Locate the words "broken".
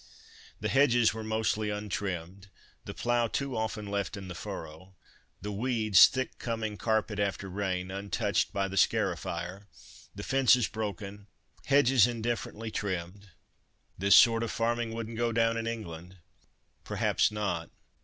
10.67-11.27